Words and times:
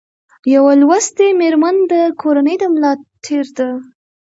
یو 0.53 0.65
لوستي 0.81 1.27
مېرمن 1.41 1.75
د 1.91 1.93
کورنۍ 2.21 2.55
د 2.61 2.63
ملا 2.73 2.91
تېر 3.25 3.45
ده 3.57 3.67